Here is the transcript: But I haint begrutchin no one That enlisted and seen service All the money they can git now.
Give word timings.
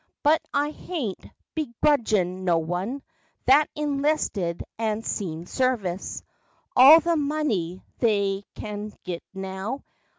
But 0.23 0.41
I 0.51 0.71
haint 0.71 1.27
begrutchin 1.55 2.39
no 2.43 2.57
one 2.57 3.03
That 3.45 3.69
enlisted 3.75 4.63
and 4.79 5.05
seen 5.05 5.45
service 5.45 6.23
All 6.75 6.99
the 7.01 7.15
money 7.15 7.83
they 7.99 8.43
can 8.55 8.93
git 9.03 9.21
now. 9.35 9.83